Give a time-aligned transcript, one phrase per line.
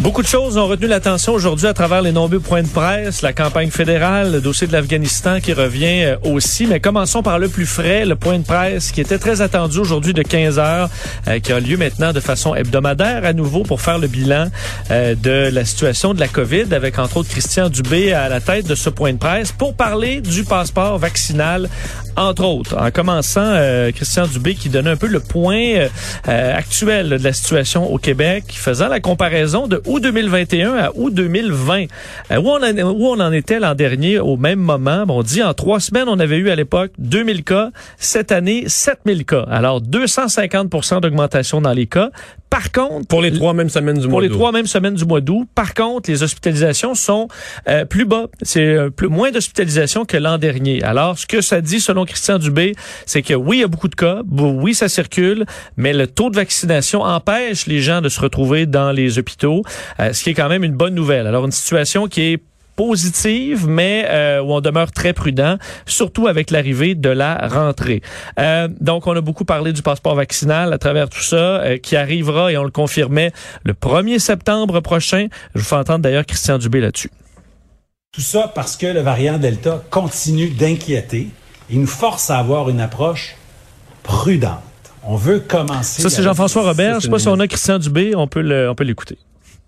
[0.00, 3.32] Beaucoup de choses ont retenu l'attention aujourd'hui à travers les nombreux points de presse, la
[3.32, 6.66] campagne fédérale, le dossier de l'Afghanistan qui revient euh, aussi.
[6.66, 10.12] Mais commençons par le plus frais, le point de presse qui était très attendu aujourd'hui
[10.12, 10.90] de 15 heures,
[11.28, 14.48] euh, qui a lieu maintenant de façon hebdomadaire à nouveau pour faire le bilan
[14.90, 18.66] euh, de la situation de la COVID avec entre autres Christian Dubé à la tête
[18.66, 21.70] de ce point de presse pour parler du passeport vaccinal
[22.16, 22.76] entre autres.
[22.78, 23.54] En commençant,
[23.94, 25.88] Christian Dubé qui donnait un peu le point
[26.24, 31.84] actuel de la situation au Québec, faisant la comparaison de août 2021 à août 2020.
[32.30, 35.06] Euh, où, on en, où on en était l'an dernier au même moment?
[35.06, 37.70] Bon, on dit en trois semaines, on avait eu à l'époque 2000 cas.
[37.98, 39.46] Cette année, 7000 cas.
[39.50, 42.10] Alors, 250% d'augmentation dans les cas.
[42.48, 44.36] Par contre, pour les trois mêmes semaines du mois pour les d'août.
[44.36, 45.46] trois mêmes semaines du mois d'août.
[45.54, 47.28] Par contre, les hospitalisations sont
[47.68, 48.28] euh, plus bas.
[48.40, 50.82] C'est euh, plus moins d'hospitalisations que l'an dernier.
[50.82, 53.88] Alors, ce que ça dit selon Christian Dubé, c'est que oui, il y a beaucoup
[53.88, 55.44] de cas, oui, ça circule,
[55.76, 59.62] mais le taux de vaccination empêche les gens de se retrouver dans les hôpitaux,
[60.00, 61.26] euh, ce qui est quand même une bonne nouvelle.
[61.26, 62.42] Alors, une situation qui est
[62.76, 65.56] positive, mais euh, où on demeure très prudent,
[65.86, 68.02] surtout avec l'arrivée de la rentrée.
[68.38, 72.52] Euh, donc, on a beaucoup parlé du passeport vaccinal à travers tout ça, qui arrivera,
[72.52, 73.32] et on le confirmait,
[73.64, 75.28] le 1er septembre prochain.
[75.54, 77.10] Je vous fais entendre d'ailleurs Christian Dubé là-dessus.
[78.16, 81.28] Tout ça parce que le variant Delta continue d'inquiéter
[81.70, 83.36] et nous force à avoir une approche
[84.02, 84.60] prudente.
[85.04, 86.02] On veut commencer...
[86.02, 87.00] Ça, c'est Jean-François Robert.
[87.00, 89.18] Je sais pas si on a Christian Dubé, on peut le, on peut l'écouter.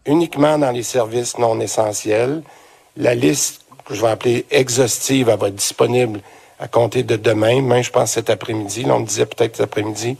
[0.07, 2.43] Uniquement dans les services non essentiels,
[2.97, 6.21] la liste que je vais appeler exhaustive, elle va être disponible
[6.59, 8.83] à compter de demain, même je pense cet après-midi.
[8.83, 10.17] Là, on me disait peut-être cet après-midi.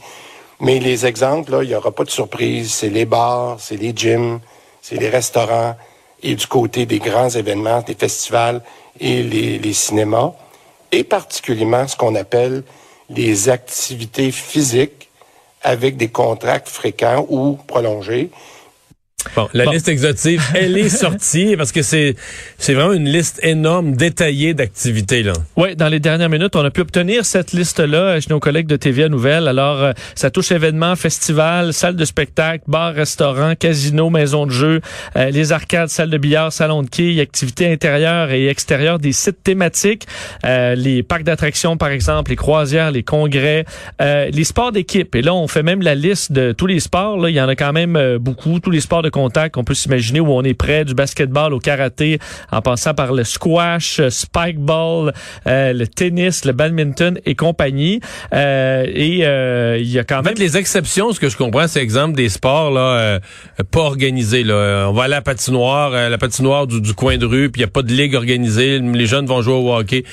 [0.61, 2.73] Mais les exemples, là, il n'y aura pas de surprise.
[2.73, 4.39] C'est les bars, c'est les gyms,
[4.81, 5.75] c'est les restaurants
[6.21, 8.61] et du côté des grands événements, des festivals
[8.99, 10.33] et les, les cinémas.
[10.91, 12.63] Et particulièrement ce qu'on appelle
[13.09, 15.09] les activités physiques
[15.61, 18.29] avec des contrats fréquents ou prolongés.
[19.35, 22.15] Bon, la liste exhaustive, elle est sortie parce que c'est
[22.57, 25.33] c'est vraiment une liste énorme, détaillée d'activités là.
[25.57, 28.77] Oui, dans les dernières minutes, on a pu obtenir cette liste-là chez nos collègues de
[28.77, 29.47] TVA Nouvelle.
[29.47, 34.81] Alors, euh, ça touche événements, festivals, salles de spectacle, bars, restaurants, casinos, maisons de jeux,
[35.17, 39.43] euh, les arcades, salles de billard, salons de quilles, activités intérieures et extérieures, des sites
[39.43, 40.07] thématiques,
[40.45, 43.65] euh, les parcs d'attractions par exemple, les croisières, les congrès,
[43.99, 45.13] les sports d'équipe.
[45.15, 47.17] Et là, on fait même la liste de tous les sports.
[47.17, 49.73] Là, il y en a quand même beaucoup, tous les sports de contact qu'on peut
[49.73, 52.19] s'imaginer où on est près du basketball au karaté,
[52.51, 55.13] en passant par le squash, spikeball,
[55.47, 57.99] euh, le tennis, le badminton et compagnie.
[58.33, 61.37] Euh, et euh, il y a quand en même fait, les exceptions, ce que je
[61.37, 63.19] comprends, c'est exemple des sports là
[63.71, 64.43] pas organisés.
[64.43, 67.61] Là, on va aller à la patinoire, la patinoire du, du coin de rue, puis
[67.61, 68.79] il y a pas de ligue organisée.
[68.79, 70.03] Les jeunes vont jouer au hockey,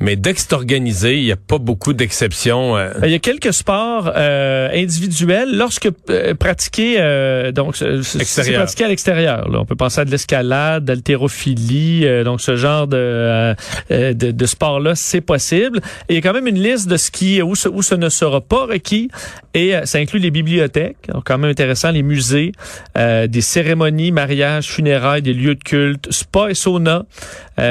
[0.00, 2.76] mais dès que c'est organisé, il y a pas beaucoup d'exceptions.
[3.04, 5.90] Il y a quelques sports individuels lorsque
[6.38, 6.98] pratiqués
[7.52, 9.48] donc c'est pratiqué à l'extérieur.
[9.52, 13.54] On peut penser à de l'escalade, d'haltérophilie, euh, donc ce genre de, euh,
[13.90, 15.80] de, de sport-là, c'est possible.
[16.08, 17.94] Et il y a quand même une liste de ce qui où ce, où ce
[17.94, 19.10] ne sera pas requis.
[19.54, 22.52] Et euh, ça inclut les bibliothèques, donc quand même intéressant, les musées,
[22.96, 27.04] des cérémonies, mariages, funérailles, des lieux de culte, spa et sauna,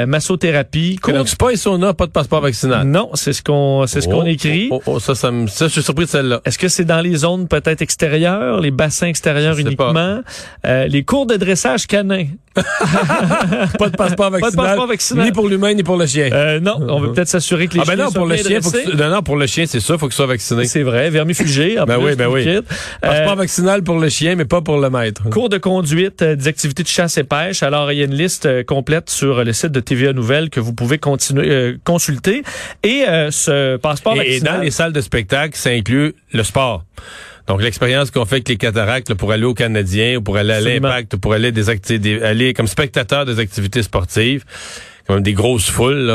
[0.06, 0.98] massothérapie.
[1.06, 2.84] Donc spa et sauna, pas de passeport vaccinal.
[2.84, 4.68] Non, c'est ce qu'on c'est ce qu'on écrit.
[4.72, 6.40] Oh, oh, ça, ça, me, ça, je suis surpris de celle-là.
[6.44, 10.22] Est-ce que c'est dans les zones peut-être extérieures, les bassins extérieurs uniquement?
[10.66, 12.24] Euh, les cours de dressage canin.
[13.78, 14.40] pas de passeport vaccinal.
[14.40, 15.24] Pas de passeport vaccinal.
[15.26, 16.30] Ni pour l'humain, ni pour le chien.
[16.32, 18.60] Euh, non, on veut peut-être s'assurer que les ah ben chiens non, pour le chien,
[18.60, 20.64] faut que, non, non, pour le chien, c'est ça, faut qu'il soit vacciné.
[20.64, 21.76] C'est vrai, vermifugé.
[21.86, 22.44] ben oui, ben oui.
[23.00, 25.28] Passeport euh, vaccinal pour le chien, mais pas pour le maître.
[25.30, 27.62] Cours de conduite, euh, des activités de chasse et pêche.
[27.62, 30.60] Alors, il y a une liste euh, complète sur le site de TVA Nouvelles que
[30.60, 32.42] vous pouvez continuer euh, consulter.
[32.82, 34.36] Et ce passeport et, vaccinal...
[34.36, 36.84] Et dans les salles de spectacle, ça inclut le sport.
[37.48, 40.52] Donc l'expérience qu'on fait avec les cataractes là, pour aller au Canadien ou pour aller
[40.52, 44.44] à l'Impact ou pour aller des, des aller comme spectateur des activités sportives.
[45.16, 46.12] Des grosses foules.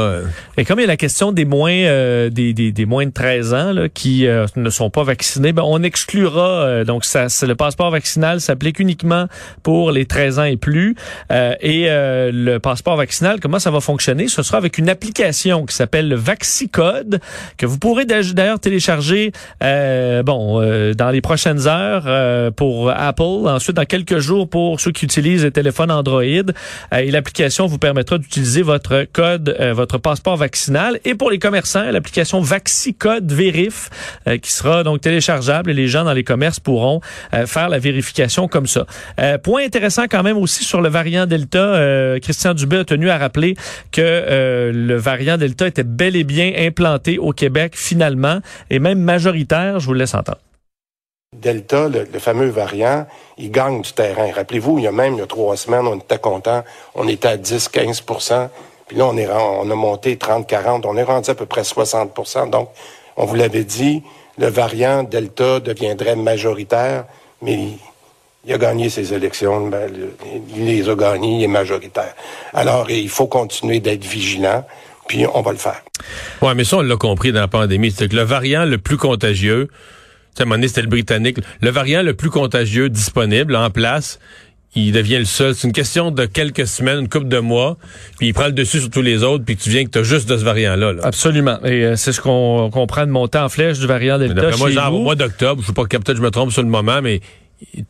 [0.57, 3.11] Et comme il y a la question des moins euh, des, des, des, moins de
[3.11, 7.25] 13 ans là, qui euh, ne sont pas vaccinés, ben on exclura euh, donc ça
[7.41, 9.27] le passeport vaccinal s'applique uniquement
[9.63, 10.95] pour les 13 ans et plus.
[11.31, 14.27] Et le passeport vaccinal comment ça va fonctionner?
[14.27, 17.19] Ce sera avec une application qui s'appelle le Vaxicode
[17.57, 19.31] que vous pourrez d'ailleurs télécharger
[19.61, 20.61] bon
[20.95, 25.51] dans les prochaines heures pour Apple, ensuite dans quelques jours pour ceux qui utilisent les
[25.51, 26.23] téléphones Android.
[26.23, 30.99] Et l'application vous permettra d'utiliser votre votre code, euh, votre passeport vaccinal.
[31.05, 33.89] Et pour les commerçants, l'application VaxiCode Vérif,
[34.27, 37.01] euh, qui sera donc téléchargeable et les gens dans les commerces pourront
[37.33, 38.85] euh, faire la vérification comme ça.
[39.43, 43.55] point intéressant quand même aussi sur le variant Delta, Christian Dubé a tenu à rappeler
[43.91, 48.39] que le variant Delta était bel et bien implanté au Québec finalement
[48.69, 49.79] et même majoritaire.
[49.79, 50.39] Je vous laisse entendre.
[51.33, 53.05] Delta, le, fameux variant,
[53.37, 54.31] il gagne du terrain.
[54.31, 56.63] Rappelez-vous, il y a même il y a trois semaines, on était content,
[56.95, 58.03] on était à 10-15
[58.87, 62.49] puis là, on, est, on a monté 30-40, on est rendu à peu près 60%
[62.49, 62.69] Donc,
[63.15, 64.03] on vous l'avait dit,
[64.37, 67.05] le variant Delta deviendrait majoritaire,
[67.41, 67.69] mais
[68.45, 69.89] il, a gagné ses élections, ben,
[70.55, 72.13] il les a gagnées, il est majoritaire.
[72.53, 74.65] Alors, il faut continuer d'être vigilant,
[75.07, 75.81] puis on va le faire.
[76.41, 78.97] Oui, mais ça, on l'a compris dans la pandémie, c'est que le variant le plus
[78.97, 79.69] contagieux,
[80.39, 84.19] à un moment donné, c'était le britannique, le variant le plus contagieux disponible en place,
[84.75, 85.55] il devient le seul.
[85.55, 87.77] C'est une question de quelques semaines, une couple de mois,
[88.17, 90.03] puis il prend le dessus sur tous les autres, puis tu viens que tu as
[90.03, 90.93] juste de ce variant-là.
[91.03, 91.59] Absolument.
[91.63, 94.55] Et euh, c'est ce qu'on comprend de monter en flèche du variant Delta.
[94.57, 97.01] Moi, genre, au mois d'octobre, je sais pas, peut-être je me trompe sur le moment,
[97.01, 97.21] mais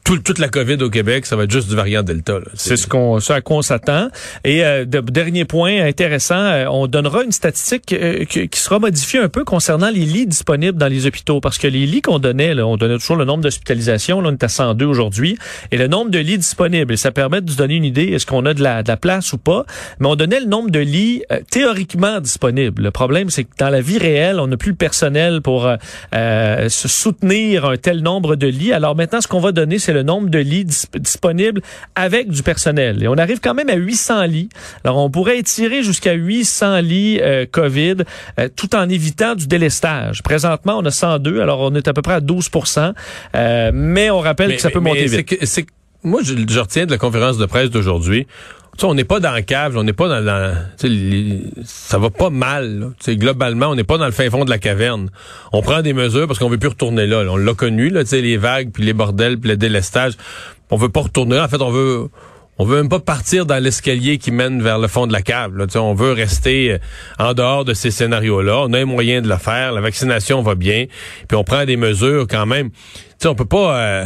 [0.04, 2.40] toute la COVID au Québec, ça va être juste du variant Delta.
[2.54, 2.88] C'est ce
[3.32, 4.10] à quoi on s'attend.
[4.44, 9.30] Et euh, dernier point intéressant, euh, on donnera une statistique euh, qui, sera modifiée un
[9.30, 12.66] peu concernant les lits disponibles dans les hôpitaux, parce que les lits qu'on donnait, là,
[12.68, 15.38] on donnait toujours le nombre d'hospitalisations, là, on est à 102 aujourd'hui,
[15.72, 16.98] et le nombre de lits disponibles.
[16.98, 19.34] Ça permet de se donner une idée, est-ce qu'on a de la, de la place
[19.34, 19.66] ou pas.
[20.00, 22.84] Mais on donnait le nombre de lits théoriquement disponibles.
[22.84, 25.70] Le problème, c'est que dans la vie réelle, on n'a plus le personnel pour
[26.14, 28.74] se soutenir un tel nombre de lits.
[28.74, 30.66] Alors maintenant, ce qu'on va donner c'est le nombre de lits
[30.96, 31.62] disponibles
[31.96, 33.04] avec du personnel.
[33.04, 34.50] Et on arrive quand même à 800 lits.
[34.84, 37.98] Alors, on pourrait étirer jusqu'à 800 lits euh, COVID
[38.40, 40.24] euh, tout en évitant du délestage.
[40.24, 42.94] Présentement, on a 102, alors on est à peu près à 12%
[43.36, 45.68] euh, mais on rappelle que ça peut monter vite.
[46.04, 48.28] moi, je, je, retiens de la conférence de presse d'aujourd'hui
[48.82, 50.56] on n'est pas dans la cave, on n'est pas dans, dans
[51.64, 52.80] ça va pas mal.
[52.80, 53.14] Là.
[53.14, 55.10] Globalement, on n'est pas dans le fin fond de la caverne.
[55.52, 57.24] On prend des mesures parce qu'on veut plus retourner là.
[57.30, 60.14] On l'a connu, là, les vagues, puis les bordels, puis le délestage.
[60.72, 61.46] On veut pas retourner là.
[61.46, 62.10] En fait, on veut
[62.60, 65.54] on veut même pas partir dans l'escalier qui mène vers le fond de la cave.
[65.76, 66.78] On veut rester euh,
[67.18, 68.66] en dehors de ces scénarios-là.
[68.68, 69.72] On a un moyen de le faire.
[69.72, 70.86] La vaccination va bien.
[71.28, 72.70] Puis on prend des mesures quand même.
[73.18, 73.78] sais, on peut pas...
[73.78, 74.06] Euh,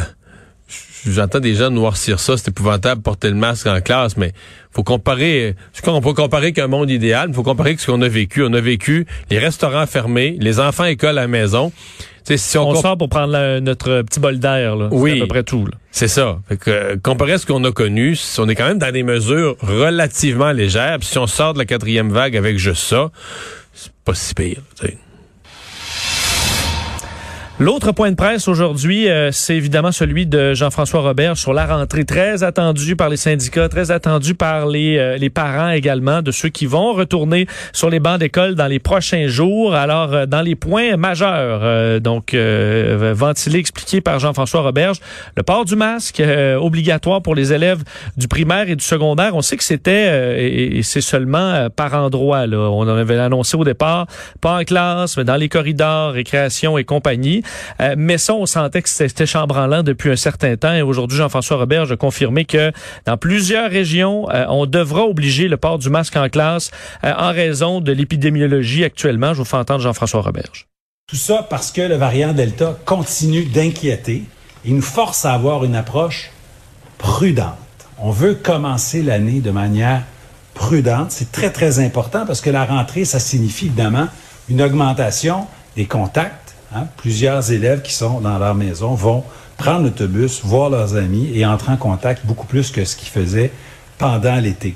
[1.12, 4.34] j'entends des gens noircir ça, c'est épouvantable porter le masque en classe, mais
[4.72, 5.56] faut comparer,
[5.88, 8.44] on peut comparer qu'un monde idéal, il faut comparer que ce qu'on a vécu.
[8.44, 11.72] On a vécu les restaurants fermés, les enfants écoles à la maison.
[12.24, 15.68] si on, sort pour prendre notre petit bol d'air, oui, c'est à peu près tout.
[15.92, 16.40] C'est ça.
[16.48, 19.04] Fait que, euh, comparé à ce qu'on a connu, on est quand même dans des
[19.04, 20.98] mesures relativement légères.
[21.00, 23.10] Puis si on sort de la quatrième vague avec juste ça,
[23.74, 24.62] c'est pas si pire.
[27.60, 32.06] L'autre point de presse aujourd'hui, euh, c'est évidemment celui de Jean-François Robert sur la rentrée
[32.06, 36.50] très attendue par les syndicats, très attendue par les, euh, les parents également, de ceux
[36.50, 39.74] qui vont retourner sur les bancs d'école dans les prochains jours.
[39.74, 45.00] Alors, euh, dans les points majeurs, donc ventilés, expliqués par Jean-François Roberge,
[45.36, 46.22] le port du masque
[46.60, 47.84] obligatoire pour les élèves
[48.18, 49.36] du primaire et du secondaire.
[49.36, 52.58] On sait que c'était, et, c'est seulement par endroit, là.
[52.58, 54.06] On avait annoncé au départ,
[54.42, 57.42] pas en classe, mais dans les corridors, récréation et compagnie.
[57.82, 60.74] Euh, mais ça, on sentait que c'était chambranlant depuis un certain temps.
[60.74, 62.72] Et aujourd'hui, Jean-François Robert a confirmé que
[63.06, 66.72] dans plusieurs régions, euh, on devra obliger le port du masque en classe
[67.04, 69.34] euh, en raison de l'épidémiologie actuellement.
[69.34, 70.68] Je vous fais entendre Jean-François Roberge.
[71.08, 74.24] Tout ça parce que le variant Delta continue d'inquiéter.
[74.66, 76.32] Il nous force à avoir une approche
[76.98, 77.56] prudente.
[78.00, 80.04] On veut commencer l'année de manière
[80.54, 81.12] prudente.
[81.12, 84.08] C'est très, très important parce que la rentrée, ça signifie évidemment
[84.50, 86.86] une augmentation des contacts Hein?
[86.98, 89.24] Plusieurs élèves qui sont dans leur maison vont
[89.58, 93.52] prendre l'autobus, voir leurs amis et entrer en contact beaucoup plus que ce qu'ils faisaient
[93.98, 94.76] pendant l'été.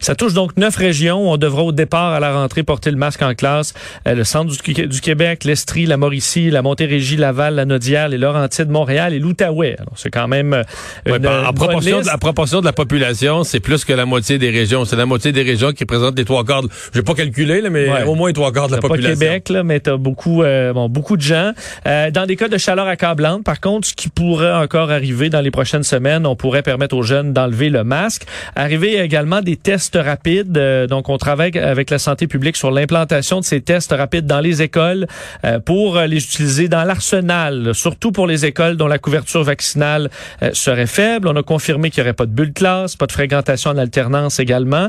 [0.00, 1.30] Ça touche donc neuf régions.
[1.30, 3.74] On devra au départ à la rentrée porter le masque en classe.
[4.06, 8.68] Euh, le centre du, Québec, l'Estrie, la Mauricie, la Montérégie, Laval, la Naudière, les Laurentides,
[8.68, 9.76] Montréal et l'Outaouais.
[9.96, 10.62] C'est quand même euh,
[11.06, 14.50] une, en, proportion de, la proportion de la population, c'est plus que la moitié des
[14.50, 14.84] régions.
[14.84, 16.62] C'est la moitié des régions qui représentent les trois quarts.
[16.92, 19.18] Je vais pas calculé, là, mais au moins les trois quarts de la population.
[19.18, 21.52] Pas Québec, là, mais t'as beaucoup, euh, bon, beaucoup de gens.
[21.84, 25.50] dans des cas de chaleur accablante, par contre, ce qui pourrait encore arriver dans les
[25.50, 28.24] prochaines semaines, on pourrait permettre aux jeunes d'enlever le masque.
[28.56, 30.56] Arriver également des tests rapides.
[30.58, 34.40] Euh, donc, on travaille avec la santé publique sur l'implantation de ces tests rapides dans
[34.40, 35.06] les écoles
[35.44, 40.10] euh, pour les utiliser dans l'arsenal, surtout pour les écoles dont la couverture vaccinale
[40.52, 41.28] serait faible.
[41.28, 44.40] On a confirmé qu'il n'y aurait pas de bulle classe, pas de fréquentation en alternance
[44.40, 44.88] également.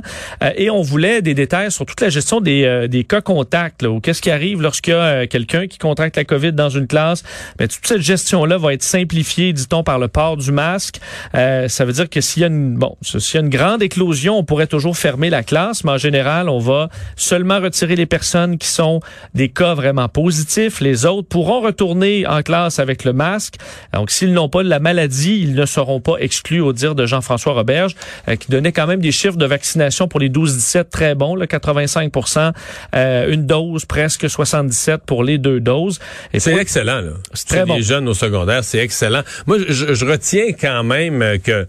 [0.55, 4.21] et on voulait des détails sur toute la gestion des, des cas contacts, ou qu'est-ce
[4.21, 7.23] qui arrive lorsqu'il y a quelqu'un qui contracte la COVID dans une classe.
[7.59, 10.99] Mais toute cette gestion-là va être simplifiée, dit-on, par le port du masque.
[11.33, 14.37] ça veut dire que s'il y a une, bon, s'il y a une grande éclosion,
[14.37, 18.57] on pourrait toujours fermer la classe, mais en général, on va seulement retirer les personnes
[18.57, 18.99] qui sont
[19.33, 20.79] des cas vraiment positifs.
[20.81, 23.55] Les autres pourront retourner en classe avec le masque.
[23.93, 27.53] Donc, s'ils n'ont pas la maladie, ils ne seront pas exclus, au dire de Jean-François
[27.53, 27.95] Roberge,
[28.27, 31.45] euh, qui donnait quand même des chiffres de vaccination pour les 12-17 très bons, le
[31.45, 32.53] 85%
[32.95, 35.99] euh, une dose, presque 77 pour les deux doses.
[36.37, 37.11] C'est excellent, là.
[37.33, 37.75] C'est très bon.
[37.75, 39.23] Les jeunes au secondaire, c'est excellent.
[39.47, 41.67] Moi, je, je retiens quand même que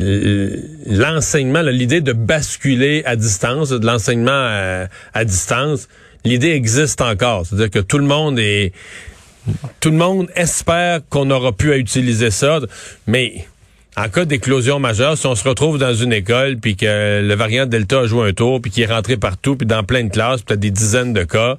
[0.00, 5.88] l'enseignement, l'idée de basculer à distance, de l'enseignement à, distance,
[6.24, 7.46] l'idée existe encore.
[7.46, 8.72] C'est-à-dire que tout le monde est,
[9.80, 12.60] tout le monde espère qu'on aura pu à utiliser ça,
[13.06, 13.46] mais
[13.96, 17.66] en cas d'éclosion majeure, si on se retrouve dans une école puis que le variant
[17.66, 20.42] Delta a joué un tour puis qu'il est rentré partout puis dans plein de classes,
[20.42, 21.58] peut-être des dizaines de cas,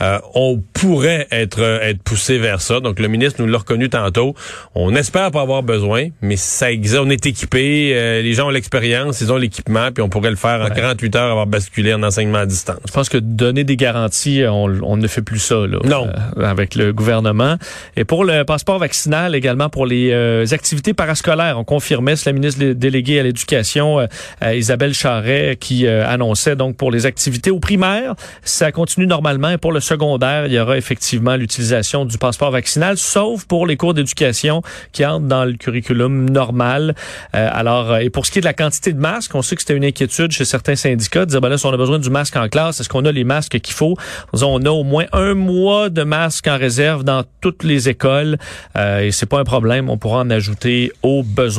[0.00, 2.80] euh, on pourrait être être poussé vers ça.
[2.80, 4.34] Donc le ministre nous l'a reconnu tantôt.
[4.74, 6.98] On espère pas avoir besoin, mais ça existe.
[6.98, 10.36] On est équipé, euh, les gens ont l'expérience, ils ont l'équipement puis on pourrait le
[10.36, 12.78] faire en 48 heures avoir basculé en enseignement à distance.
[12.88, 16.08] Je pense que donner des garanties, on, ne fait plus ça là, non.
[16.08, 17.56] Euh, avec le gouvernement.
[17.96, 22.64] Et pour le passeport vaccinal également pour les activités parascolaires, on confirmait, c'est la ministre
[22.64, 28.14] déléguée à l'éducation, euh, Isabelle Charret, qui euh, annonçait donc pour les activités au primaire,
[28.42, 29.50] ça continue normalement.
[29.50, 33.76] Et pour le secondaire, il y aura effectivement l'utilisation du passeport vaccinal, sauf pour les
[33.76, 36.94] cours d'éducation qui entrent dans le curriculum normal.
[37.34, 39.60] Euh, alors, et pour ce qui est de la quantité de masques, on sait que
[39.60, 42.08] c'était une inquiétude chez certains syndicats de dire, ben là, si on a besoin du
[42.08, 43.94] masque en classe, est-ce qu'on a les masques qu'il faut?
[44.32, 48.38] On a au moins un mois de masques en réserve dans toutes les écoles
[48.76, 49.90] euh, et c'est pas un problème.
[49.90, 51.57] On pourra en ajouter au besoin.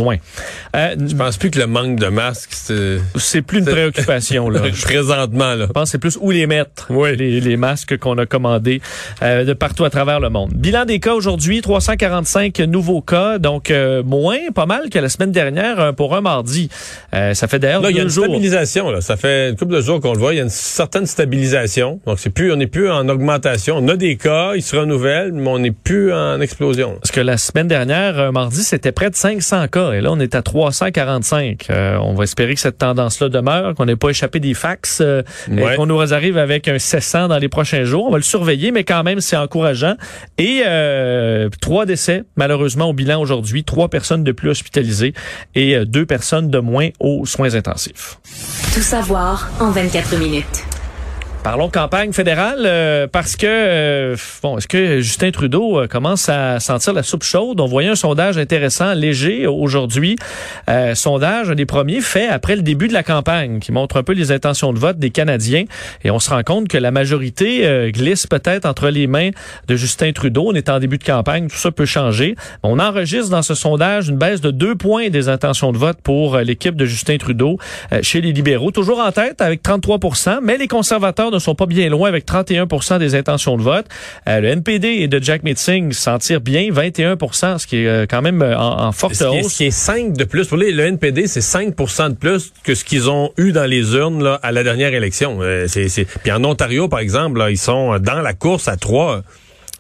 [0.76, 3.00] Euh, je pense plus que le manque de masques, c'est...
[3.16, 4.62] C'est plus une préoccupation, là.
[4.82, 5.66] Présentement, là.
[5.68, 6.88] Je pense que c'est plus où les mettre.
[6.90, 7.16] Oui.
[7.16, 8.82] Les, masques qu'on a commandés
[9.22, 10.52] euh, de partout à travers le monde.
[10.54, 15.32] Bilan des cas aujourd'hui, 345 nouveaux cas, donc euh, moins, pas mal que la semaine
[15.32, 16.70] dernière pour un mardi.
[17.12, 19.02] ça fait d'ailleurs deux il y a une stabilisation, là.
[19.02, 20.34] Ça fait une couple de jours qu'on le voit.
[20.34, 22.00] Il y a une certaine stabilisation.
[22.06, 23.78] Donc, c'est plus, on n'est plus en augmentation.
[23.78, 26.98] On a des cas, ils se renouvellent, mais on n'est plus en explosion.
[27.02, 29.89] Parce que la semaine dernière, mardi, c'était près de 500 cas.
[29.94, 31.68] Et là, on est à 345.
[31.70, 35.22] Euh, on va espérer que cette tendance-là demeure, qu'on n'ait pas échappé des fax euh,
[35.52, 38.06] et qu'on nous arrive avec un 700 dans les prochains jours.
[38.08, 39.96] On va le surveiller, mais quand même, c'est encourageant.
[40.38, 43.64] Et euh, trois décès, malheureusement, au bilan aujourd'hui.
[43.64, 45.14] Trois personnes de plus hospitalisées
[45.56, 48.20] et deux personnes de moins aux soins intensifs.
[48.74, 50.66] Tout savoir en 24 minutes.
[51.42, 56.60] Parlons campagne fédérale euh, parce que euh, bon, est-ce que Justin Trudeau euh, commence à
[56.60, 57.62] sentir la soupe chaude?
[57.62, 60.18] On voyait un sondage intéressant, léger aujourd'hui,
[60.94, 64.14] sondage un des premiers fait après le début de la campagne, qui montre un peu
[64.14, 65.64] les intentions de vote des Canadiens,
[66.04, 69.30] et on se rend compte que la majorité glisse peut-être entre les mains
[69.68, 70.46] de Justin Trudeau.
[70.48, 72.36] On est en début de campagne, tout ça peut changer.
[72.64, 76.38] On enregistre dans ce sondage une baisse de deux points des intentions de vote pour
[76.38, 77.58] l'équipe de Justin Trudeau
[78.02, 81.90] chez les libéraux, toujours en tête avec 33% mais les conservateurs ne sont pas bien
[81.90, 82.68] loin avec 31
[83.00, 83.86] des intentions de vote.
[84.28, 88.06] Euh, le NPD et de Jack Meeting s'en tirent bien, 21% ce qui est euh,
[88.10, 89.52] quand même euh, en, forte hausse.
[89.54, 90.48] ce qui est 5 de plus.
[90.48, 93.96] Pour les, le NPD, c'est 5 de plus que ce qu'ils ont eu dans les
[93.96, 95.40] urnes là, à la dernière élection.
[95.68, 99.22] c'est, Puis en Ontario, par exemple, là, ils sont dans la course à 3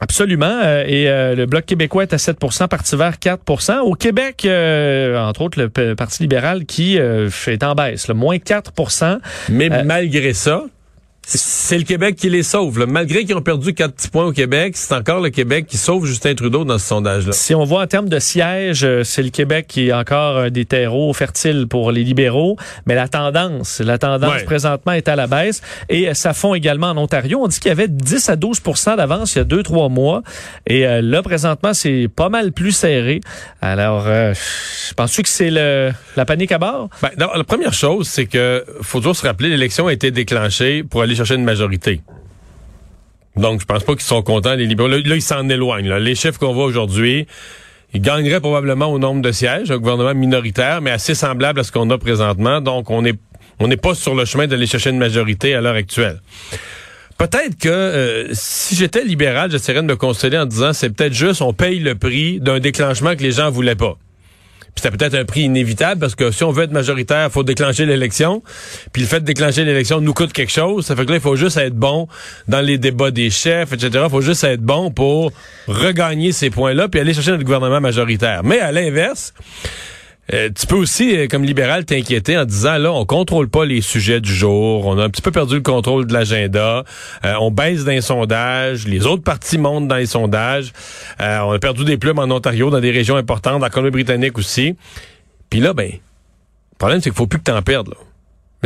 [0.01, 0.61] Absolument.
[0.85, 4.47] et le Bloc québécois est à 7% Parti vert 4% Au Québec,
[5.17, 10.63] entre autres, le Parti libéral qui est en baisse, le moins 4% Mais malgré ça,
[11.38, 12.86] c'est le Québec qui les sauve.
[12.88, 16.05] Malgré qu'ils ont perdu quatre petits points au Québec, c'est encore le Québec qui sauve
[16.05, 17.33] Justin Trudeau dans ce sondage-là.
[17.33, 20.50] Si on voit en termes de sièges, euh, c'est le Québec qui est encore un
[20.50, 22.57] des terreaux fertiles pour les libéraux.
[22.88, 25.62] Mais la tendance, la tendance présentement est à la baisse.
[25.89, 27.39] Et euh, ça fond également en Ontario.
[27.43, 30.24] On dit qu'il y avait 10 à 12% d'avance il y a deux, trois mois.
[30.65, 33.21] Et euh, là, présentement, c'est pas mal plus serré.
[33.62, 36.89] Alors, je pense que c'est le la panique à bord?
[37.01, 41.01] Ben, la première chose, c'est que faut toujours se rappeler, l'élection a été déclenchée pour
[41.01, 42.01] aller chercher une majorité.
[43.35, 44.89] Donc, je pense pas qu'ils sont contents, les libéraux.
[44.89, 45.93] Là, ils s'en éloignent.
[45.97, 47.27] Les chiffres qu'on voit aujourd'hui,
[47.93, 51.71] ils gagneraient probablement au nombre de sièges, un gouvernement minoritaire, mais assez semblable à ce
[51.71, 52.61] qu'on a présentement.
[52.61, 53.15] Donc, on n'est
[53.59, 56.21] on pas sur le chemin d'aller chercher une majorité à l'heure actuelle.
[57.17, 61.41] Peut-être que euh, si j'étais libéral, j'essaierais de me consoler en disant c'est peut-être juste
[61.41, 63.97] on paye le prix d'un déclenchement que les gens voulaient pas
[64.81, 67.86] C'est peut-être un prix inévitable parce que si on veut être majoritaire, il faut déclencher
[67.86, 68.41] l'élection.
[68.93, 70.86] Puis le fait de déclencher l'élection nous coûte quelque chose.
[70.86, 72.07] Ça fait que là, il faut juste être bon
[72.48, 74.03] dans les débats des chefs, etc.
[74.05, 75.31] Il faut juste être bon pour
[75.67, 78.43] regagner ces points-là puis aller chercher notre gouvernement majoritaire.
[78.43, 79.33] Mais à l'inverse,
[80.33, 83.81] euh, tu peux aussi, euh, comme libéral, t'inquiéter en disant, là, on contrôle pas les
[83.81, 86.83] sujets du jour, on a un petit peu perdu le contrôle de l'agenda,
[87.25, 90.71] euh, on baisse dans les sondages, les autres partis montent dans les sondages,
[91.19, 94.75] on a perdu des plumes en Ontario, dans des régions importantes, en Colombie-Britannique aussi.
[95.50, 97.95] Puis là, ben, le problème, c'est qu'il faut plus que t'en perdes, là.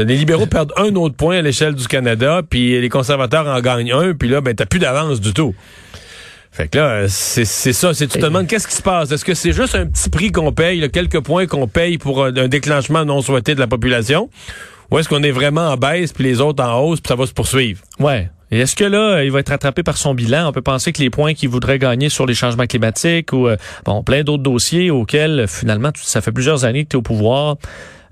[0.04, 3.94] Les libéraux perdent un autre point à l'échelle du Canada, puis les conservateurs en gagnent
[3.94, 5.56] un, puis là, ben, t'as plus d'avance du tout.
[6.54, 7.96] Fait que là, c'est ça.
[7.96, 9.12] Tu te demandes qu'est-ce qui se passe.
[9.12, 12.24] Est-ce que c'est juste un petit prix qu'on paye, là, quelques points qu'on paye pour
[12.24, 14.30] un, déclenchement non souhaité de la population,
[14.92, 17.26] ou est-ce qu'on est vraiment en baisse puis les autres en hausse puis ça va
[17.26, 17.82] se poursuivre?
[18.00, 18.30] Ouais.
[18.52, 20.48] Et est-ce que là, il va être rattrapé par son bilan?
[20.48, 23.58] On peut penser que les points qu'il voudrait gagner sur les changements climatiques ou euh,
[23.84, 27.58] bon plein d'autres dossiers auxquels finalement ça fait plusieurs années que tu es au pouvoir.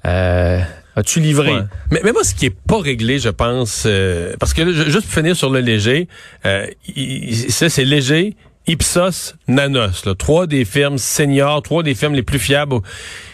[0.08, 0.62] Euh,
[0.96, 1.54] As-tu livré?
[1.90, 5.14] Mais, mais, moi, ce qui est pas réglé, je pense, euh, parce que juste pour
[5.14, 6.08] finir sur le léger,
[6.46, 6.68] euh,
[7.50, 8.36] ça c'est léger,
[8.68, 12.80] Ipsos, Nanos, là, trois des firmes seniors, trois des firmes les plus fiables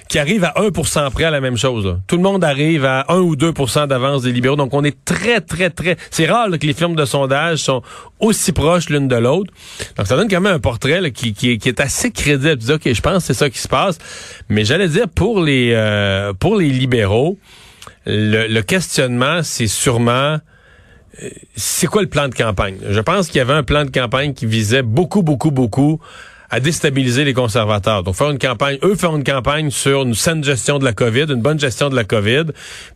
[0.09, 1.97] qui arrivent à 1% près à la même chose.
[2.07, 4.55] Tout le monde arrive à 1 ou 2% d'avance des libéraux.
[4.55, 5.97] Donc, on est très, très, très...
[6.11, 7.81] C'est rare que les firmes de sondage sont
[8.19, 9.51] aussi proches l'une de l'autre.
[9.97, 12.57] Donc, ça donne quand même un portrait qui, qui, est assez crédible.
[12.57, 13.97] Tu dis, OK, je pense que c'est ça qui se passe.
[14.49, 17.37] Mais j'allais dire, pour les, euh, pour les libéraux,
[18.05, 20.37] le, le questionnement, c'est sûrement
[21.23, 22.77] euh, c'est quoi le plan de campagne?
[22.89, 25.99] Je pense qu'il y avait un plan de campagne qui visait beaucoup, beaucoup, beaucoup
[26.49, 28.03] à déstabiliser les conservateurs.
[28.03, 31.25] Donc, faire une campagne, eux font une campagne sur une saine gestion de la COVID,
[31.29, 32.45] une bonne gestion de la COVID.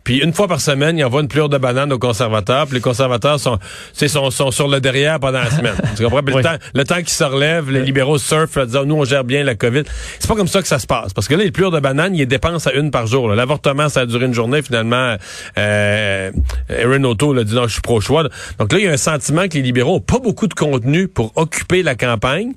[0.04, 2.66] Puis, une fois par semaine, ils envoient une pleure de banane aux conservateurs.
[2.66, 3.58] Puis, les conservateurs sont,
[3.92, 5.74] sont, sont sur le derrière pendant la semaine.
[5.96, 6.22] tu comprends?
[6.24, 9.24] le temps, le temps qu'ils se relèvent, les libéraux surfent, en disant, nous, on gère
[9.24, 9.82] bien la COVID.
[10.18, 11.12] C'est pas comme ça que ça se passe.
[11.12, 13.28] Parce que là, les pleurs de banane, ils les dépensent à une par jour.
[13.28, 14.62] L'avortement, ça a duré une journée.
[14.62, 15.16] Finalement,
[15.58, 16.30] euh,
[16.68, 18.24] Erin O'Toole a dit, non, je suis pro-choix.
[18.58, 21.08] Donc là, il y a un sentiment que les libéraux ont pas beaucoup de contenu
[21.08, 22.52] pour occuper la campagne.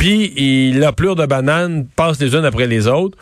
[0.00, 3.18] Puis la pleure de bananes passe les unes après les autres.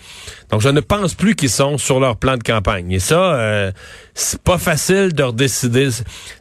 [0.52, 2.93] Donc je ne pense plus qu'ils sont sur leur plan de campagne.
[2.93, 3.73] Et ça, euh,
[4.19, 5.91] c'est pas facile de redécider.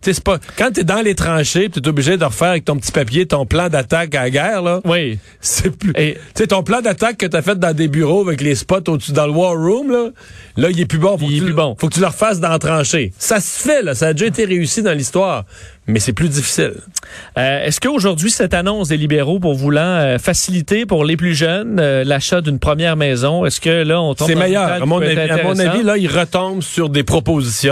[0.02, 2.92] c'est pas quand t'es dans les tranchées, tu es obligé de refaire avec ton petit
[2.92, 4.82] papier ton plan d'attaque à la guerre là.
[4.84, 5.20] Oui.
[5.42, 5.94] C'est plus.
[5.94, 9.12] Tu sais ton plan d'attaque que t'as fait dans des bureaux avec les spots au-dessus
[9.12, 10.10] dans le war room là,
[10.58, 11.18] là il est plus bon.
[11.18, 11.76] Faut il est plus bon.
[11.80, 13.13] Faut que tu le refasses dans la tranchée.
[13.20, 15.46] Ça se fait là, ça a déjà été réussi dans l'histoire
[15.88, 16.74] mais c'est plus difficile.
[17.38, 21.80] Euh, Est-ce qu'aujourd'hui, cette annonce des libéraux pour voulant euh, faciliter pour les plus jeunes
[21.80, 24.70] euh, l'achat d'une première maison, est-ce que là, on tombe C'est meilleur.
[24.70, 27.66] À mon, avis, à mon avis, là, ils retombent sur des propositions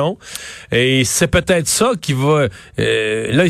[0.72, 2.48] et c'est peut-être ça qui va...
[2.80, 3.50] Euh,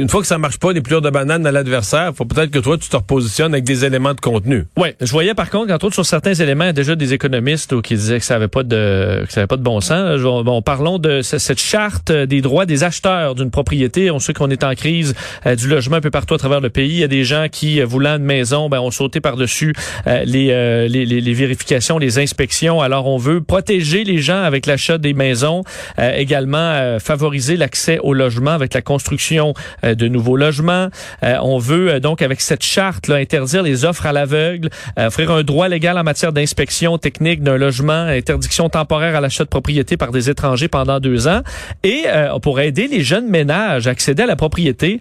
[0.00, 2.58] une fois que ça marche pas, les pleurs de banane à l'adversaire, faut peut-être que
[2.58, 4.66] toi, tu te repositionnes avec des éléments de contenu.
[4.76, 7.12] Oui, je voyais par contre, entre autres, sur certains éléments, il y a déjà des
[7.12, 10.20] économistes qui disaient que ça avait pas de, que ça avait pas de bon sens.
[10.20, 14.10] Bon, parlons de cette charte des droits des acheteurs d'une propriété.
[14.10, 15.14] On sait qu'on est en crise
[15.46, 16.90] euh, du logement un peu partout à travers le pays.
[16.90, 19.74] Il y a des gens qui, euh, voulant une maison, ben, ont sauté par-dessus
[20.06, 22.80] euh, les, les, les, vérifications, les inspections.
[22.80, 25.62] Alors, on veut protéger les gens avec l'achat des maisons,
[25.98, 29.54] également favoriser l'accès au logement avec la construction
[29.94, 30.88] de nouveaux logements.
[31.22, 35.06] Euh, on veut euh, donc, avec cette charte, là, interdire les offres à l'aveugle, euh,
[35.06, 39.48] offrir un droit légal en matière d'inspection technique d'un logement, interdiction temporaire à l'achat de
[39.48, 41.42] propriété par des étrangers pendant deux ans.
[41.84, 42.04] Et
[42.42, 45.00] pour aider les jeunes ménages à accéder à la propriété,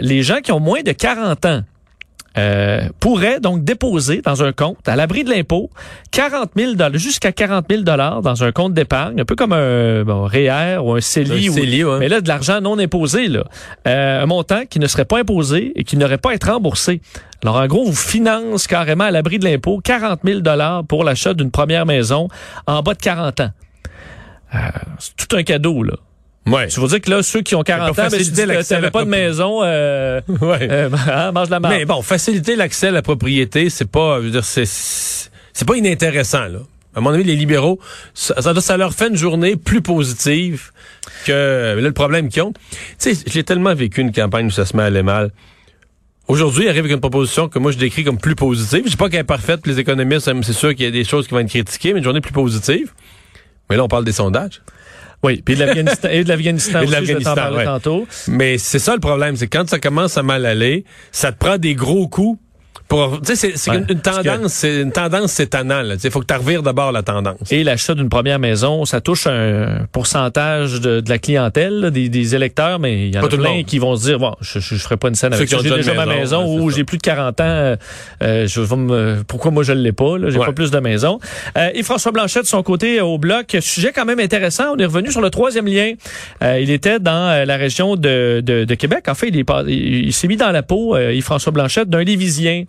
[0.00, 1.62] les gens qui ont moins de 40 ans,
[2.38, 5.70] euh, pourrait donc déposer dans un compte à l'abri de l'impôt
[6.10, 10.24] 40 000 jusqu'à 40 000 dollars dans un compte d'épargne, un peu comme un bon,
[10.24, 13.44] REER ou un CELI, ou, mais là de l'argent non imposé là,
[13.86, 17.00] euh, un montant qui ne serait pas imposé et qui n'aurait pas à être remboursé.
[17.42, 21.34] Alors en gros, vous finance carrément à l'abri de l'impôt 40 000 dollars pour l'achat
[21.34, 22.28] d'une première maison
[22.66, 23.50] en bas de 40 ans.
[24.54, 24.58] Euh,
[24.98, 25.94] c'est tout un cadeau là.
[26.46, 26.68] Ouais.
[26.68, 29.60] Tu veux dire que là, ceux qui ont 40 ans, tu n'avais pas de maison,
[29.62, 30.68] euh, ouais.
[30.70, 31.74] euh, hein, mange la marde.
[31.74, 35.76] Mais bon, faciliter l'accès à la propriété, c'est pas, je veux dire, c'est, c'est pas
[35.76, 36.60] inintéressant, là.
[36.94, 37.78] À mon avis, les libéraux,
[38.14, 40.70] ça, ça, leur fait une journée plus positive
[41.26, 42.54] que là, le problème qu'ils ont.
[42.98, 45.30] Tu sais, j'ai tellement vécu une campagne où ça se met à aller mal.
[46.26, 48.84] Aujourd'hui, il arrive avec une proposition que moi je décris comme plus positive.
[48.86, 51.26] Je sais pas qu'elle est parfaite, les économistes, c'est sûr qu'il y a des choses
[51.26, 52.92] qui vont être critiquées, mais une journée plus positive.
[53.68, 54.62] Mais là, on parle des sondages.
[55.22, 57.64] Oui, puis de l'Afghanistan et de l'Afghanistan aussi, je ouais.
[57.64, 58.06] tantôt.
[58.28, 61.58] Mais c'est ça le problème, c'est quand ça commence à mal aller, ça te prend
[61.58, 62.38] des gros coups
[63.36, 65.50] c'est, Ouais, une, tendance, c'est une tendance c'est
[65.98, 67.50] sais, faut que tu revires d'abord la tendance.
[67.50, 72.08] Et l'achat d'une première maison, ça touche un pourcentage de, de la clientèle, là, des,
[72.08, 74.34] des électeurs, mais il y en Pas a tout plein qui vont se dire, bon,
[74.40, 75.58] je, je, je ferai pas une scène Ceux avec ça.
[75.62, 77.76] J'ai déjà ma maison, ou j'ai plus de 40 ans, euh,
[78.22, 80.46] euh, je vais me, pourquoi moi je l'ai pas, j'ai Ouais.
[80.46, 81.18] pas plus de maison.
[81.56, 84.74] Euh, et François Blanchet de son côté euh, au bloc, sujet quand même intéressant.
[84.74, 85.92] On est revenu sur le troisième lien.
[86.42, 89.06] Euh, il était dans euh, la région de, de, de Québec.
[89.08, 91.86] En fait, il, est pas- il, il s'est mis dans la peau, euh, Yves-François Blanchet,
[91.86, 92.64] d'un Lévisien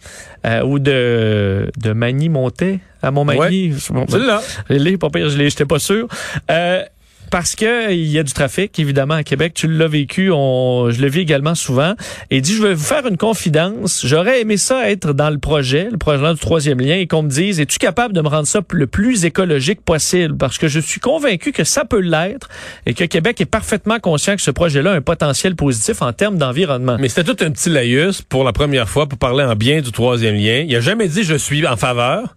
[0.45, 3.73] euh, ou de, de Magny-Montais à Montmagny.
[3.89, 4.41] Bon, C'est là.
[4.69, 6.07] je l'ai, pas pire, je l'ai, j'étais pas sûr.
[6.51, 6.83] Euh,
[7.29, 9.53] parce que il y a du trafic, évidemment, à Québec.
[9.53, 11.93] Tu l'as vécu, on, je le vis également souvent.
[12.31, 14.05] Et dit, je vais vous faire une confidence.
[14.05, 17.29] J'aurais aimé ça être dans le projet, le projet du troisième lien, et qu'on me
[17.29, 20.37] dise, es-tu capable de me rendre ça le plus écologique possible?
[20.37, 22.49] Parce que je suis convaincu que ça peut l'être
[22.85, 26.37] et que Québec est parfaitement conscient que ce projet-là a un potentiel positif en termes
[26.37, 26.97] d'environnement.
[26.99, 29.91] Mais c'était tout un petit laïus pour la première fois pour parler en bien du
[29.91, 30.63] troisième lien.
[30.67, 32.36] Il a jamais dit je suis en faveur.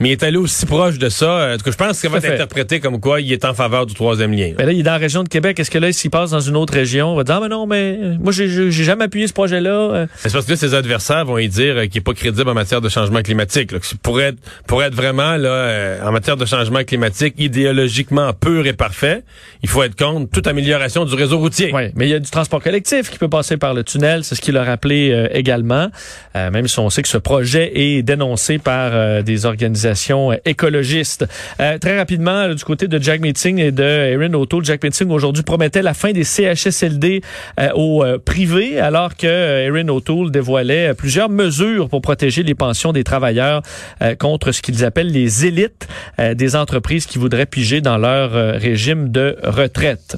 [0.00, 1.52] Mais il est allé aussi proche de ça.
[1.54, 2.34] En tout cas, je pense que ça va être fait.
[2.34, 4.52] interprété comme quoi il est en faveur du troisième lien.
[4.58, 5.58] Mais là, il est dans la région de Québec.
[5.60, 7.66] Est-ce que là, s'il passe dans une autre région, on va dire, ah, mais non,
[7.66, 9.70] mais euh, moi, j'ai, jamais appuyé ce projet-là.
[9.70, 10.06] euh.
[10.16, 12.54] C'est parce que là, ses adversaires vont y dire euh, qu'il est pas crédible en
[12.54, 13.72] matière de changement climatique.
[13.72, 18.66] Là, que pour être pour être vraiment là en matière de changement climatique idéologiquement pur
[18.66, 19.22] et parfait,
[19.62, 21.70] il faut être contre toute amélioration du réseau routier.
[21.72, 24.34] Oui, mais il y a du transport collectif qui peut passer par le tunnel, c'est
[24.34, 25.88] ce qu'il a rappelé euh, également,
[26.36, 30.36] Euh, même si on sait que ce projet est dénoncé par euh, des organisations euh,
[30.44, 31.26] écologistes.
[31.60, 35.42] Euh, très rapidement, du côté de Jack Meeting et de Erin O'Toole, Jack Meeting aujourd'hui
[35.42, 37.20] promettait la fin des CHSLD
[37.60, 42.54] euh, au euh, privé, alors que euh, Erin O'Toole dévoilait plusieurs mesures pour protéger les
[42.54, 43.62] pensions des travailleurs
[44.18, 45.88] contre ce qu'ils appellent les élites
[46.34, 50.16] des entreprises qui voudraient piger dans leur régime de retraite.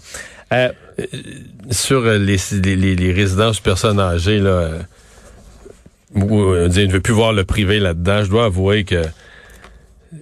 [1.71, 4.71] Sur les, les, les- résidences personnes âgées, là,
[6.15, 8.23] je ne veux plus voir le privé là-dedans.
[8.25, 9.03] Je dois avouer que,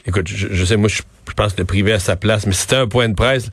[0.06, 2.76] écoute, je, sais, moi, je, je pense que le privé a sa place, mais c'était
[2.76, 3.50] un point de presse.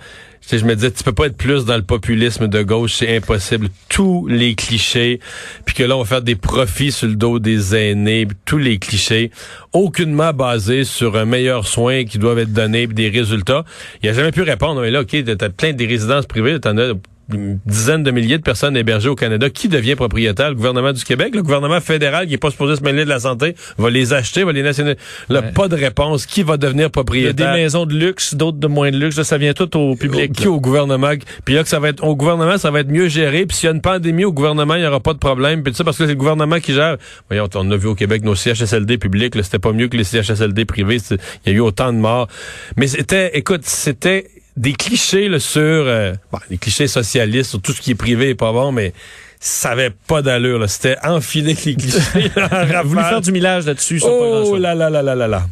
[0.48, 3.16] Tu je me disais, tu peux pas être plus dans le populisme de gauche, c'est
[3.16, 3.70] impossible.
[3.90, 5.20] Tous les clichés,
[5.66, 8.80] puis que là, on va faire des profits sur le dos des aînés, tous les
[8.80, 9.30] clichés,
[9.72, 13.66] aucunement basés sur un meilleur soin qui doivent être donnés, puis des résultats.
[14.02, 14.82] Il a jamais pu répondre.
[14.82, 16.94] Mais là, OK, t'as plein des résidences privées, t'en as
[17.34, 19.50] une dizaine de milliers de personnes hébergées au Canada.
[19.50, 20.50] Qui devient propriétaire?
[20.50, 21.36] Le gouvernement du Québec?
[21.36, 24.44] Le gouvernement fédéral qui est pas supposé se mêler de la santé va les acheter,
[24.44, 25.00] va les nationaliser.
[25.30, 25.52] Là, Ouais.
[25.52, 26.26] pas de réponse.
[26.26, 27.54] Qui va devenir Il y a des propriétaire?
[27.54, 29.18] maisons de luxe, d'autres de moins de luxe.
[29.18, 30.34] Là, ça vient tout au public.
[30.34, 31.12] Qui au gouvernement?
[31.46, 33.46] Puis là, que ça va être au gouvernement, ça va être mieux géré.
[33.46, 35.64] Puis s'il y a une pandémie au gouvernement, il n'y aura pas de problème.
[35.64, 36.98] Puis ça, parce que c'est le gouvernement qui gère.
[37.30, 40.04] Voyons, on a vu au Québec nos CHSLD publics, là, c'était pas mieux que les
[40.04, 40.98] CHSLD privés.
[41.46, 42.28] Il y a eu autant de morts.
[42.78, 44.28] Mais c'était, écoute, c'était
[44.62, 48.30] des clichés là, sur euh, bon, des clichés socialistes, sur tout ce qui est privé
[48.30, 48.94] et pas bon, mais
[49.40, 50.60] ça avait pas d'allure.
[50.60, 50.68] là.
[50.68, 52.32] C'était enfiler les clichés.
[52.36, 54.00] a voulu faire du millage là-dessus.
[54.00, 55.48] pas Oh là là là là là là.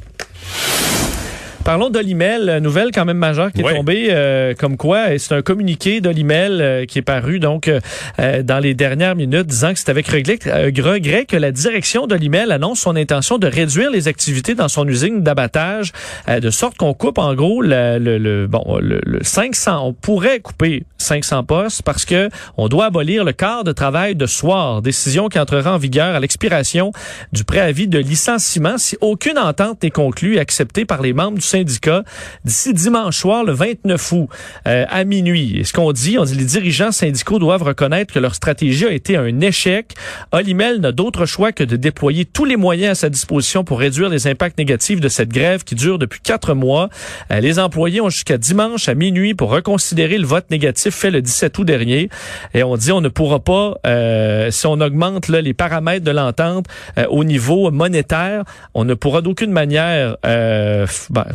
[1.70, 5.36] Parlons d'Olimel, euh, nouvelle quand même majeure qui est tombée, euh, comme quoi, et c'est
[5.36, 7.80] un communiqué d'Olimel euh, qui est paru donc euh,
[8.18, 12.08] euh, dans les dernières minutes, disant que c'est avec regret, euh, regret que la direction
[12.08, 15.92] d'Olimel annonce son intention de réduire les activités dans son usine d'abattage,
[16.28, 19.94] euh, de sorte qu'on coupe en gros le, le- le- bon le, le 500, on
[19.94, 24.82] pourrait couper 500 postes parce que on doit abolir le quart de travail de soir,
[24.82, 26.92] décision qui entrera en vigueur à l'expiration
[27.32, 31.42] du préavis de licenciement si aucune entente n'est conclue et acceptée par les membres du
[31.44, 34.30] syndicat d'ici dimanche soir, le 29 août,
[34.68, 35.60] euh, à minuit.
[35.60, 38.92] Et ce qu'on dit, on dit les dirigeants syndicaux doivent reconnaître que leur stratégie a
[38.92, 39.94] été un échec.
[40.32, 44.10] Olimel n'a d'autre choix que de déployer tous les moyens à sa disposition pour réduire
[44.10, 46.90] les impacts négatifs de cette grève qui dure depuis quatre mois.
[47.32, 51.22] Euh, les employés ont jusqu'à dimanche à minuit pour reconsidérer le vote négatif fait le
[51.22, 52.10] 17 août dernier.
[52.54, 56.12] Et on dit on ne pourra pas, euh, si on augmente là, les paramètres de
[56.12, 56.66] l'entente
[56.98, 58.44] euh, au niveau monétaire,
[58.74, 61.26] on ne pourra d'aucune manière, euh, ben,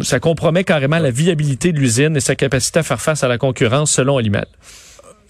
[0.00, 3.38] ça compromet carrément la viabilité de l'usine et sa capacité à faire face à la
[3.38, 4.46] concurrence selon Olimel.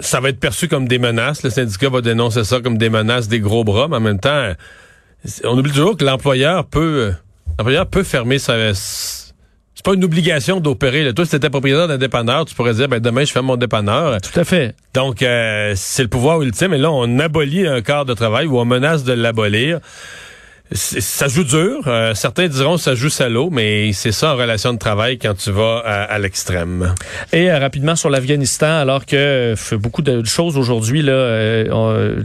[0.00, 1.42] ça va être perçu comme des menaces.
[1.42, 4.52] Le syndicat va dénoncer ça comme des menaces, des gros bras, mais en même temps,
[5.44, 7.12] on oublie toujours que l'employeur peut, euh,
[7.58, 8.72] l'employeur peut fermer sa.
[8.74, 11.04] C'est pas une obligation d'opérer.
[11.04, 11.12] là.
[11.12, 14.20] Toi, si t'étais propriétaire d'un dépanneur, tu pourrais dire, ben demain, je ferme mon dépanneur.
[14.20, 14.74] Tout à fait.
[14.92, 16.74] Donc, euh, c'est le pouvoir ultime.
[16.74, 19.78] Et là, on abolit un quart de travail ou on menace de l'abolir.
[20.72, 21.83] Ça joue dur.
[21.87, 25.35] Euh, certains diront que ça joue salaud, mais c'est ça en relation de travail quand
[25.35, 26.94] tu vas à, l'extrême.
[27.33, 31.64] Et euh, rapidement sur l'Afghanistan, alors que euh, beaucoup de choses aujourd'hui, là,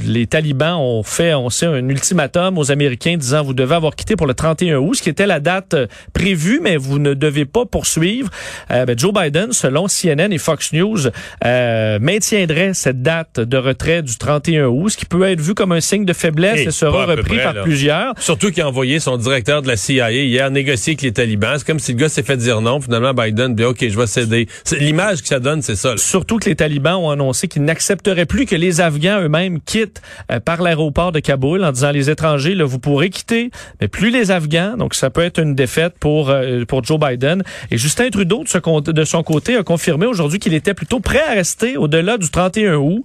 [0.03, 4.17] les talibans ont fait, on sait, un ultimatum aux Américains disant vous devez avoir quitté
[4.17, 5.75] pour le 31 août, ce qui était la date
[6.12, 8.29] prévue, mais vous ne devez pas poursuivre.
[8.69, 10.99] Ben, Joe Biden, selon CNN et Fox News,
[11.41, 15.82] maintiendrait cette date de retrait du 31 août, ce qui peut être vu comme un
[15.82, 18.13] signe de faiblesse et, sera repris par plusieurs.
[18.34, 21.54] Surtout qu'il a envoyé son directeur de la CIA hier négocier avec les talibans.
[21.60, 22.82] C'est comme si le gars s'est fait dire non.
[22.82, 24.48] Finalement, Biden dit OK, je vais céder.
[24.72, 25.98] L'image que ça donne, c'est ça.
[25.98, 30.39] Surtout que les talibans ont annoncé qu'ils n'accepteraient plus que les Afghans eux-mêmes quittent euh,
[30.39, 34.32] par l'aéroport de Kaboul en disant les étrangers, là, vous pourrez quitter, mais plus les
[34.32, 34.78] Afghans.
[34.78, 37.43] Donc, ça peut être une défaite pour, euh, pour Joe Biden.
[37.69, 41.22] Et Justin Trudeau, de, ce, de son côté, a confirmé aujourd'hui qu'il était plutôt prêt
[41.30, 43.04] à rester au-delà du 31 août.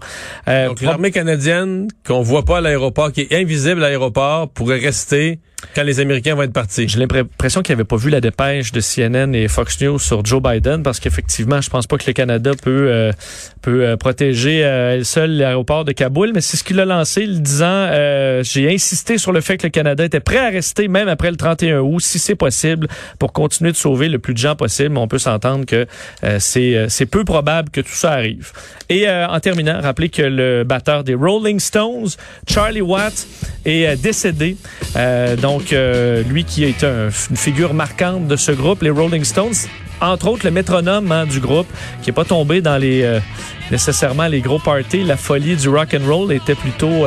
[0.48, 4.78] Euh, Donc, l'armée canadienne, qu'on voit pas à l'aéroport, qui est invisible à l'aéroport, pourrait
[4.78, 5.40] rester pensée
[5.74, 6.88] quand les Américains vont être partis.
[6.88, 10.40] J'ai l'impression qu'ils n'avaient pas vu la dépêche de CNN et Fox News sur Joe
[10.40, 13.12] Biden parce qu'effectivement, je pense pas que le Canada peut euh,
[13.62, 17.38] peut euh, protéger euh, seul l'aéroport de Kaboul, mais c'est ce qu'il a lancé, le
[17.38, 21.08] disant euh, j'ai insisté sur le fait que le Canada était prêt à rester même
[21.08, 22.86] après le 31 août si c'est possible
[23.18, 24.96] pour continuer de sauver le plus de gens possible.
[24.96, 25.86] On peut s'entendre que
[26.38, 28.52] c'est c'est peu probable que tout ça arrive.
[28.88, 32.08] Et en terminant, rappelez que le batteur des Rolling Stones,
[32.46, 33.26] Charlie Watt,
[33.64, 34.56] est décédé.
[34.96, 39.54] Euh, donc, euh, lui qui est une figure marquante de ce groupe, les Rolling Stones,
[39.98, 41.66] entre autres le métronome hein, du groupe,
[42.02, 43.18] qui est pas tombé dans les euh,
[43.70, 45.04] nécessairement les gros parties.
[45.04, 47.06] La folie du rock and roll était plutôt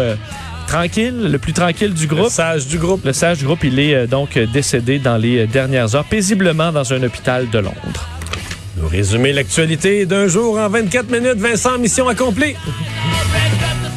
[0.66, 2.24] tranquille, le plus tranquille du groupe.
[2.24, 3.06] Le sage du groupe.
[3.06, 7.04] Le sage du groupe, il est donc décédé dans les dernières heures, paisiblement dans un
[7.04, 8.08] hôpital de Londres.
[8.78, 11.38] Nous résumer l'actualité d'un jour en 24 minutes.
[11.38, 12.56] Vincent, mission accomplie.